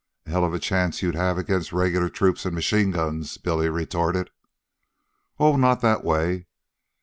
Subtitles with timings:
[0.25, 4.31] "A hell of a chance you'd have against regular troops and machine guns," Billy retorted.
[5.37, 6.47] "Oh, not that way.